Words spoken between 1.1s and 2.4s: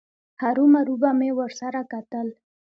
مې ورسره کتل.